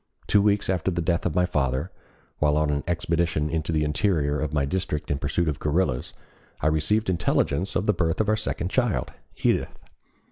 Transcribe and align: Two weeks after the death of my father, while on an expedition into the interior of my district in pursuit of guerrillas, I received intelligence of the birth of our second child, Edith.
Two 0.25 0.41
weeks 0.41 0.67
after 0.67 0.89
the 0.89 0.99
death 0.99 1.27
of 1.27 1.35
my 1.35 1.45
father, 1.45 1.91
while 2.39 2.57
on 2.57 2.71
an 2.71 2.83
expedition 2.87 3.51
into 3.51 3.71
the 3.71 3.83
interior 3.83 4.39
of 4.39 4.51
my 4.51 4.65
district 4.65 5.11
in 5.11 5.19
pursuit 5.19 5.47
of 5.47 5.59
guerrillas, 5.59 6.11
I 6.59 6.65
received 6.73 7.07
intelligence 7.07 7.75
of 7.75 7.85
the 7.85 7.93
birth 7.93 8.19
of 8.19 8.27
our 8.27 8.35
second 8.35 8.71
child, 8.71 9.11
Edith. 9.43 9.77